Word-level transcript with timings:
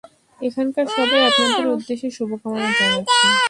এখানকার 0.39 0.85
সবাই 0.87 1.21
আপনাদের 1.29 1.65
উদ্দেশ্যে 1.67 2.09
শুভকামনা 2.17 2.69
জানাচ্ছে। 2.79 3.27